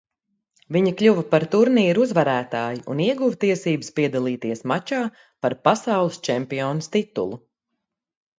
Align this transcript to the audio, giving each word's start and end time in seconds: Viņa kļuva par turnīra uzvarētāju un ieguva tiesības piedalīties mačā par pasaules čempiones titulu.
Viņa 0.75 0.91
kļuva 1.01 1.23
par 1.33 1.43
turnīra 1.55 2.01
uzvarētāju 2.05 2.81
un 2.93 3.03
ieguva 3.09 3.37
tiesības 3.43 3.93
piedalīties 4.01 4.65
mačā 4.73 5.03
par 5.19 5.57
pasaules 5.69 6.19
čempiones 6.31 6.91
titulu. 6.99 7.41